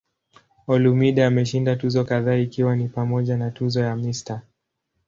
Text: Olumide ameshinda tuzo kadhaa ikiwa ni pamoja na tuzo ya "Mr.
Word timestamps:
Olumide 0.73 1.25
ameshinda 1.25 1.75
tuzo 1.75 2.05
kadhaa 2.05 2.35
ikiwa 2.37 2.75
ni 2.75 2.87
pamoja 2.89 3.37
na 3.37 3.51
tuzo 3.51 3.81
ya 3.81 3.95
"Mr. 3.95 4.41